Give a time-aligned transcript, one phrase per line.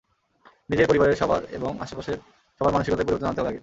[0.69, 2.17] নিজের, পরিবারের সবার এবং আশপাশের
[2.61, 3.59] সবার মানসিকতায় পরিবর্তন আনতে হবে আগে।